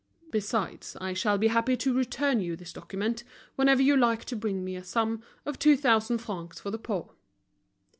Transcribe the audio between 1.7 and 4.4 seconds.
to return you this document whenever you like to